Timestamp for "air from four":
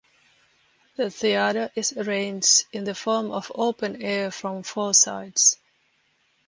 4.01-4.95